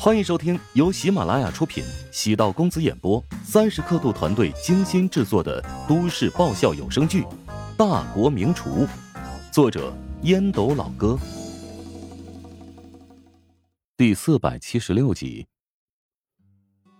[0.00, 7.22] 欢迎收听由喜马拉雅出品、喜道公子演播、三十刻度团队精心制作的都市爆笑有声剧
[7.76, 8.86] 《大国名厨》，
[9.52, 9.92] 作者
[10.22, 11.18] 烟斗老哥，
[13.96, 15.44] 第四百七十六集。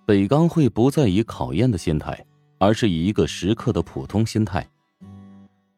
[0.05, 2.27] 北钢会不再以考验的心态，
[2.59, 4.69] 而是以一个食客的普通心态。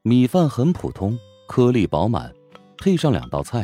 [0.01, 2.33] 米饭很普通，颗粒饱满，
[2.79, 3.63] 配上两道菜，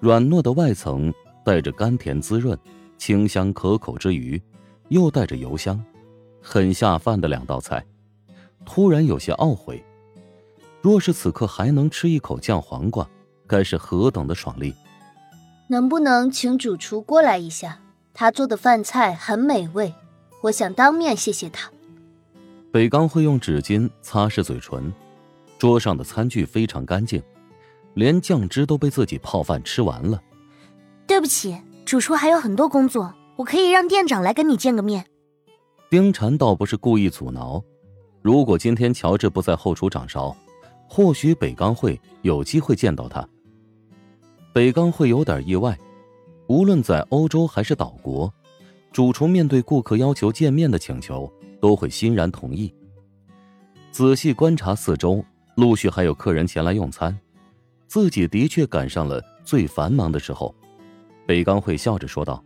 [0.00, 1.14] 软糯的外层。
[1.46, 2.58] 带着甘甜滋润、
[2.98, 4.42] 清香可口之余，
[4.88, 5.80] 又带着油香，
[6.42, 7.86] 很下饭的两道菜。
[8.64, 9.84] 突然有些懊悔，
[10.82, 13.08] 若是此刻还能吃一口酱黄瓜，
[13.46, 14.74] 该是何等的爽利！
[15.68, 17.78] 能不能请主厨过来一下？
[18.12, 19.94] 他做的饭菜很美味，
[20.42, 21.70] 我想当面谢谢他。
[22.72, 24.92] 北刚会用纸巾擦拭嘴唇，
[25.60, 27.22] 桌上的餐具非常干净，
[27.94, 30.20] 连酱汁都被自己泡饭吃完了。
[31.16, 31.56] 对不起，
[31.86, 35.06] 主厨还有很多工作，我可以让店长来跟你见个面。
[35.88, 37.64] 丁禅倒不是故意阻挠，
[38.20, 40.36] 如果今天乔治不在后厨掌勺，
[40.86, 43.26] 或许北钢会有机会见到他。
[44.52, 45.78] 北钢会有点意外，
[46.48, 48.30] 无论在欧洲还是岛国，
[48.92, 52.70] 主厨面对顾客要求见面的请求，都会欣然同意。
[53.90, 55.24] 仔细观察四周，
[55.54, 57.18] 陆续还有客人前来用餐，
[57.86, 60.54] 自己的确赶上了最繁忙的时候。
[61.26, 62.42] 北刚会笑着说道：“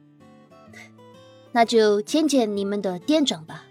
[1.52, 3.64] 那就见见你们的店长吧。”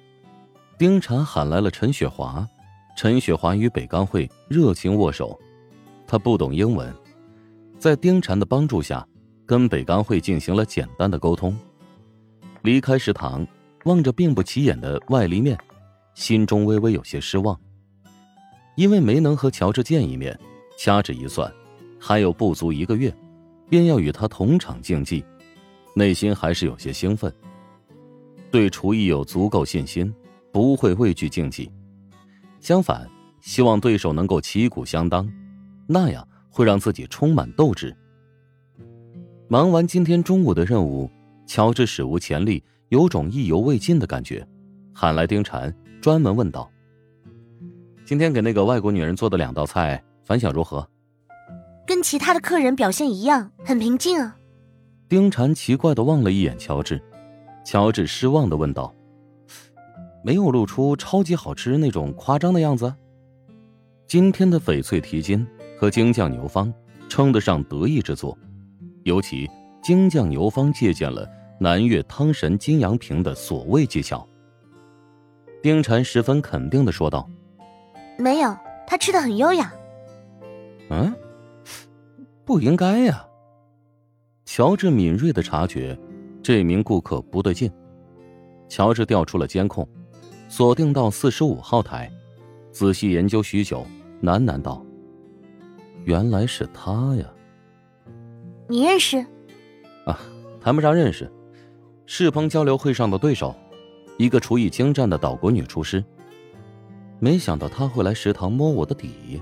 [0.78, 2.48] 丁婵喊来了陈雪华，
[2.96, 5.38] 陈雪华与北刚会热情握手。
[6.08, 6.94] 他不懂英文，
[7.78, 9.06] 在丁婵的帮助下，
[9.46, 11.58] 跟北刚会进行了简单的沟通。
[12.62, 13.46] 离开食堂，
[13.86, 15.58] 望着并不起眼的外立面，
[16.14, 17.60] 心中微微有些失望，
[18.76, 20.38] 因为没能和乔治见一面。
[20.78, 21.52] 掐指一算，
[22.00, 23.14] 还有不足一个月。
[23.70, 25.24] 便要与他同场竞技，
[25.94, 27.34] 内心还是有些兴奋。
[28.52, 30.12] 对厨艺有足够信心，
[30.52, 31.72] 不会畏惧竞技。
[32.60, 33.08] 相反，
[33.42, 35.32] 希望对手能够旗鼓相当，
[35.88, 37.96] 那样会让自己充满斗志。
[39.48, 41.10] 忙完今天中午的任务，
[41.46, 44.46] 乔治史无前例，有种意犹未尽的感觉，
[44.94, 46.70] 喊来丁禅，专门问道
[48.04, 50.88] ：“今天给那个外国女人做的两道菜，反响如何？”
[51.90, 54.38] 跟其他的客人表现一样，很平静啊。
[55.08, 57.02] 丁禅奇怪的望了一眼乔治，
[57.66, 58.94] 乔治失望的问道
[60.24, 62.94] ：“没有露出超级好吃那种夸张的样子？”
[64.06, 65.44] 今天的翡翠蹄筋
[65.80, 66.72] 和京酱牛方
[67.10, 68.38] 称得上得意之作，
[69.02, 69.50] 尤其
[69.82, 71.28] 京酱牛方借鉴了
[71.60, 74.28] 南越汤神金阳平的所谓技巧。
[75.64, 77.28] 丁禅十分肯定的说道
[78.20, 79.74] ：“没有，他吃的很优雅。”
[80.92, 81.12] 嗯。
[82.50, 83.28] 不应该呀！
[84.44, 85.96] 乔治敏锐的察觉，
[86.42, 87.72] 这名顾客不对劲。
[88.68, 89.88] 乔治调出了监控，
[90.48, 92.12] 锁定到四十五号台，
[92.72, 93.86] 仔细研究许久，
[94.24, 94.84] 喃喃道
[96.06, 97.26] ：“原来是他呀！
[98.68, 99.24] 你认识？
[100.08, 100.20] 啊，
[100.60, 101.32] 谈不上认识，
[102.08, 103.54] 世鹏交流会上的对手，
[104.18, 106.04] 一个厨艺精湛的岛国女厨师。
[107.20, 109.40] 没想到他会来食堂摸我的底。”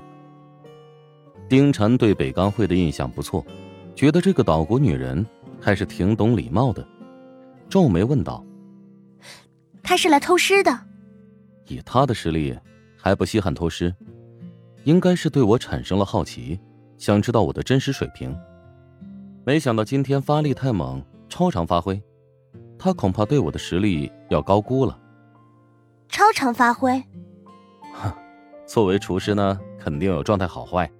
[1.50, 3.46] 丁禅对北钢会的印象不错，
[3.96, 5.26] 觉得这个岛国女人
[5.62, 6.86] 还是挺懂礼貌的，
[7.70, 8.44] 皱眉问道
[9.82, 10.78] ：“她是来偷师的？
[11.68, 12.58] 以她的实力，
[12.98, 13.94] 还不稀罕偷师？
[14.84, 16.60] 应该是对我产生了好奇，
[16.98, 18.38] 想知道我的真实水平。
[19.46, 22.02] 没想到今天发力太猛，超常发挥，
[22.78, 25.00] 她恐怕对我的实力要高估了。
[26.10, 27.02] 超常发挥？
[27.94, 28.12] 哼，
[28.66, 30.92] 作为厨师呢，肯定有状态好坏。”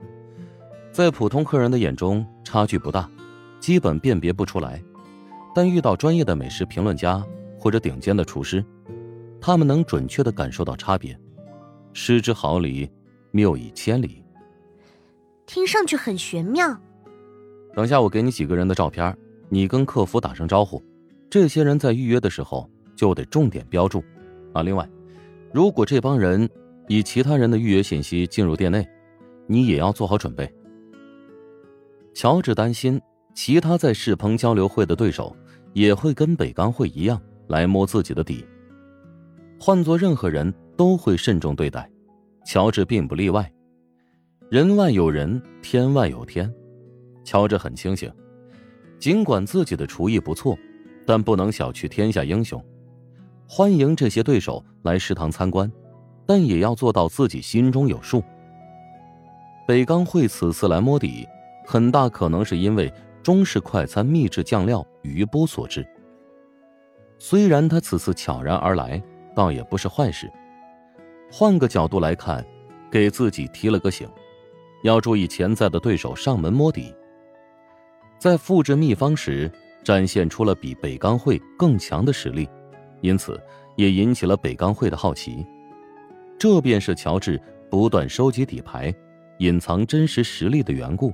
[0.98, 3.08] 在普通客人的眼中，差距不大，
[3.60, 4.84] 基本辨别不出来。
[5.54, 7.24] 但遇到专业的美食评论家
[7.56, 8.66] 或者顶尖的厨师，
[9.40, 11.16] 他们能准确的感受到差别。
[11.94, 12.90] 失之毫厘，
[13.30, 14.24] 谬以千里。
[15.46, 16.76] 听上去很玄妙。
[17.76, 19.16] 等下我给你几个人的照片，
[19.50, 20.84] 你跟客服打声招呼。
[21.30, 24.04] 这些人在预约的时候就得重点标注。
[24.52, 24.90] 啊，另外，
[25.54, 26.50] 如果这帮人
[26.88, 28.84] 以其他人的预约信息进入店内，
[29.46, 30.52] 你也要做好准备。
[32.18, 33.00] 乔治担心，
[33.36, 35.38] 其他在世鹏交流会的对手
[35.74, 38.44] 也会跟北钢会一样来摸自己的底。
[39.60, 41.88] 换做任何人都会慎重对待，
[42.44, 43.48] 乔治并不例外。
[44.50, 46.52] 人外有人，天外有天。
[47.24, 48.12] 乔治很清醒，
[48.98, 50.58] 尽管自己的厨艺不错，
[51.06, 52.60] 但不能小觑天下英雄。
[53.48, 55.72] 欢迎这些对手来食堂参观，
[56.26, 58.24] 但也要做到自己心中有数。
[59.68, 61.24] 北钢会此次来摸底。
[61.70, 62.90] 很大可能是因为
[63.22, 65.86] 中式快餐秘制酱料余波所致。
[67.20, 69.04] 虽然他此次悄然而来，
[69.36, 70.32] 倒也不是坏事。
[71.30, 72.42] 换个角度来看，
[72.90, 74.08] 给自己提了个醒，
[74.84, 76.96] 要注意潜在的对手上门摸底。
[78.18, 79.52] 在复制秘方时，
[79.84, 82.48] 展现出了比北钢会更强的实力，
[83.02, 83.38] 因此
[83.76, 85.46] 也引起了北钢会的好奇。
[86.40, 87.38] 这便是乔治
[87.70, 88.96] 不断收集底牌、
[89.40, 91.12] 隐藏真实实力的缘故。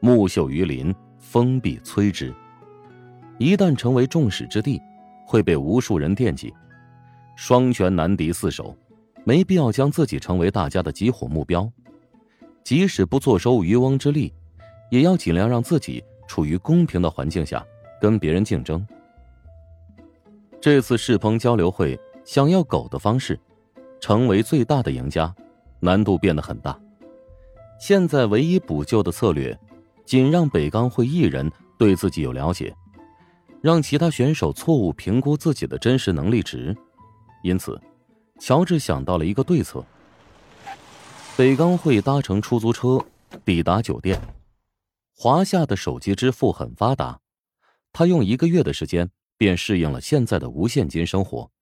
[0.00, 2.34] 木秀于林，风必摧之。
[3.38, 4.80] 一旦成为众矢之的，
[5.26, 6.52] 会被无数人惦记。
[7.36, 8.76] 双拳难敌四手，
[9.24, 11.70] 没必要将自己成为大家的集火目标。
[12.64, 14.32] 即使不坐收渔翁之利，
[14.90, 17.64] 也要尽量让自己处于公平的环境下
[18.00, 18.86] 跟别人竞争。
[20.60, 23.38] 这次世鹏交流会想要狗的方式，
[24.00, 25.34] 成为最大的赢家，
[25.78, 26.78] 难度变得很大。
[27.78, 29.58] 现在唯一补救的策略，
[30.10, 31.48] 仅让北钢会一人
[31.78, 32.74] 对自己有了解。
[33.62, 36.76] 让其他选手错误评估自己的真实能力值，
[37.44, 37.80] 因此，
[38.40, 39.84] 乔治想到了一个对策。
[41.36, 42.98] 北钢会搭乘出租车
[43.44, 44.20] 抵达酒店，
[45.14, 47.20] 华夏的手机支付很发达，
[47.92, 51.52] 他用一个月的时间便适应了现在的无现金生活。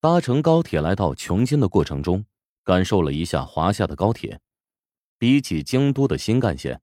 [0.00, 2.24] 搭乘高铁来到琼京的过程中，
[2.64, 4.40] 感受了一下华夏的高铁，
[5.16, 6.80] 比起京都的新干线，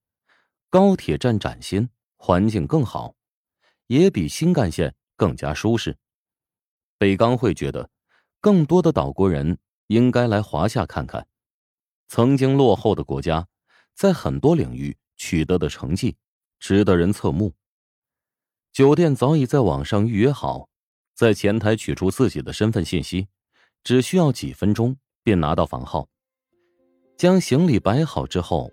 [0.69, 3.15] 高铁站崭新，环境更好。
[3.87, 5.97] 也比新干线更加舒适。
[6.97, 7.89] 北钢会觉得，
[8.41, 11.25] 更多的岛国人应该来华夏看看。
[12.09, 13.47] 曾经落后的国家，
[13.93, 16.17] 在很多领域取得的成绩，
[16.59, 17.53] 值得人侧目。
[18.73, 20.67] 酒店早已在网上预约好，
[21.13, 23.29] 在前台取出自己的身份信息，
[23.83, 26.09] 只需要几分钟便拿到房号。
[27.17, 28.69] 将行李摆好之后，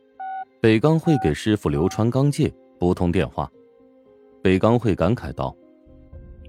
[0.64, 2.50] 北刚会给师傅刘川刚介
[2.81, 3.46] 拨通电话。
[4.43, 5.55] 北刚会感慨道：“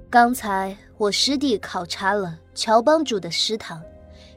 [0.09, 3.83] 刚才我师弟考察了乔帮主的食堂，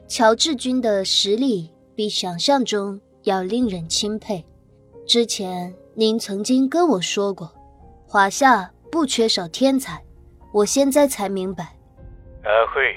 [0.05, 4.43] 乔志军的实力比想象中要令人钦佩。
[5.07, 7.49] 之前您曾经跟我说过，
[8.05, 10.03] 华夏不缺少天才，
[10.51, 11.63] 我现在才明白。
[12.43, 12.93] 阿慧，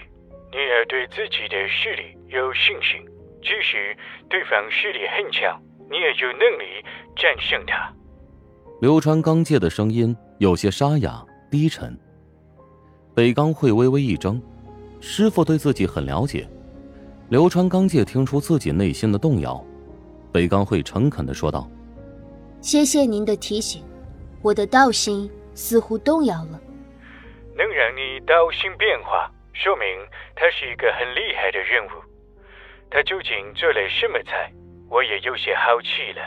[0.50, 3.00] 你要对自己的实力有信心，
[3.40, 3.96] 即使
[4.28, 5.62] 对方实力很强，
[5.92, 6.82] 你也有能力
[7.14, 7.92] 战胜他。”
[8.82, 10.16] 流川刚介的声音。
[10.38, 11.96] 有些沙哑低沉。
[13.14, 14.42] 北刚会微微一怔，
[15.00, 16.48] 师傅对自己很了解。
[17.28, 19.64] 流川刚介听出自己内心的动摇，
[20.32, 21.70] 北刚会诚恳的说道
[22.60, 23.84] ：“谢谢您的提醒，
[24.42, 26.60] 我的道心似乎动摇了。
[27.56, 29.86] 能让你道心变化，说明
[30.34, 31.90] 他是一个很厉害的人物。
[32.90, 34.52] 他究竟做了什么菜？
[34.92, 36.20] 我也有些好奇了。”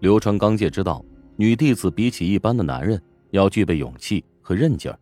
[0.00, 1.04] 流川刚介知道，
[1.36, 3.00] 女弟子比起一般的男人。
[3.34, 4.96] 要具备勇气和韧劲儿。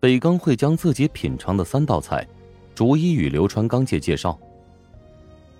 [0.00, 2.26] 北刚会将自己品尝的三道菜，
[2.74, 4.40] 逐一与流川刚介介绍。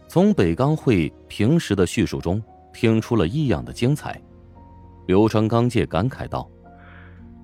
[0.07, 2.43] 从北刚会平时的叙述中，
[2.73, 4.19] 听出了异样的精彩。
[5.07, 6.49] 流川刚介感慨道：“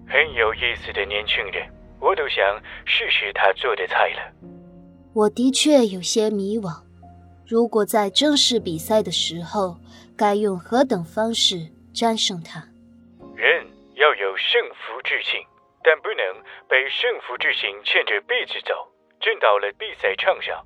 [0.09, 1.69] 很有意思的年轻人，
[2.00, 2.43] 我都想
[2.87, 4.49] 试试他做的菜了。”
[5.12, 6.75] 我的确有些迷惘，
[7.46, 9.76] 如果在正式比赛的时候，
[10.17, 12.61] 该用何等方式战胜他？
[13.37, 15.38] 人要有胜负之心，
[15.82, 16.24] 但不能
[16.69, 18.72] 被胜负之心牵着鼻子走。
[19.20, 20.65] 真到了比赛场上，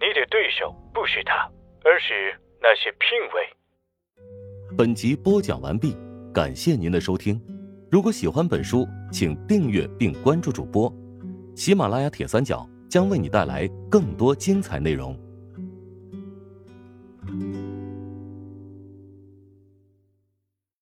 [0.00, 1.50] 你的对手不是他，
[1.84, 4.76] 而是那些评委。
[4.76, 5.96] 本集播讲完毕，
[6.32, 7.40] 感谢您的收听。
[7.90, 10.92] 如果喜欢本书，请订阅并关注主播。
[11.54, 15.18] 喜马拉雅铁三角将为你带来更多精彩内容。